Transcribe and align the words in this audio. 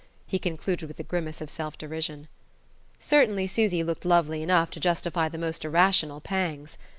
he 0.25 0.39
concluded 0.39 0.87
with 0.87 0.99
a 0.99 1.03
grimace 1.03 1.41
of 1.41 1.49
self 1.51 1.77
derision. 1.77 2.27
Certainly 2.97 3.45
Susy 3.45 3.83
looked 3.83 4.03
lovely 4.03 4.41
enough 4.41 4.71
to 4.71 4.79
justify 4.79 5.29
the 5.29 5.37
most 5.37 5.63
irrational 5.63 6.19
pangs. 6.21 6.75